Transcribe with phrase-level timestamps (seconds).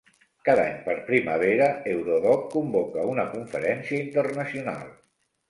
[0.47, 4.91] Cada any per primavera, Eurodoc convoca una conferència internacional.